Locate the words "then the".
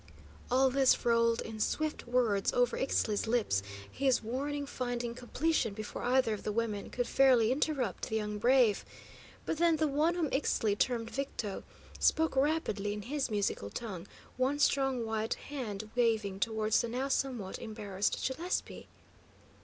9.59-9.87